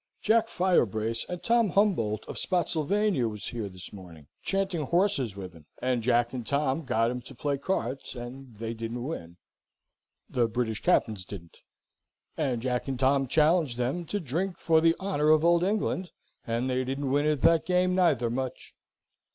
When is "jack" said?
0.19-0.47, 6.01-6.33, 12.63-12.87